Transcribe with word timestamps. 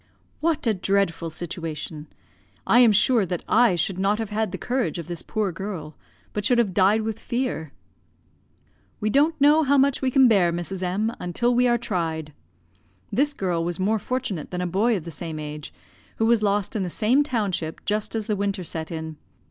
"What 0.39 0.65
a 0.65 0.73
dreadful 0.73 1.29
situation! 1.29 2.07
I 2.65 2.79
am 2.79 2.91
sure 2.91 3.23
that 3.23 3.43
I 3.47 3.75
should 3.75 3.99
not 3.99 4.17
have 4.17 4.31
had 4.31 4.51
the 4.51 4.57
courage 4.57 4.97
of 4.97 5.07
this 5.07 5.21
poor 5.21 5.51
girl, 5.51 5.95
but 6.33 6.43
should 6.43 6.57
have 6.57 6.73
died 6.73 7.03
with 7.03 7.19
fear." 7.19 7.71
"We 8.99 9.11
don't 9.11 9.39
know 9.39 9.61
how 9.61 9.77
much 9.77 10.01
we 10.01 10.09
can 10.09 10.27
bear, 10.27 10.51
Mrs. 10.51 10.81
M, 10.81 11.13
until 11.19 11.53
we 11.53 11.67
are 11.67 11.77
tried. 11.77 12.33
This 13.11 13.31
girl 13.35 13.63
was 13.63 13.79
more 13.79 13.99
fortunate 13.99 14.49
than 14.49 14.61
a 14.61 14.65
boy 14.65 14.97
of 14.97 15.03
the 15.03 15.11
same 15.11 15.37
age, 15.37 15.71
who 16.15 16.25
was 16.25 16.41
lost 16.41 16.75
in 16.75 16.81
the 16.81 16.89
same 16.89 17.21
township, 17.21 17.85
just 17.85 18.15
as 18.15 18.25
the 18.25 18.35
winter 18.35 18.63
set 18.63 18.89
in. 18.91 19.17